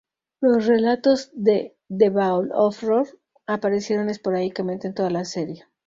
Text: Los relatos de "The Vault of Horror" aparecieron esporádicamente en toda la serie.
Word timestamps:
Los 0.39 0.65
relatos 0.65 1.29
de 1.35 1.77
"The 1.95 2.09
Vault 2.09 2.49
of 2.55 2.83
Horror" 2.83 3.07
aparecieron 3.45 4.09
esporádicamente 4.09 4.87
en 4.87 4.95
toda 4.95 5.11
la 5.11 5.25
serie. 5.25 5.67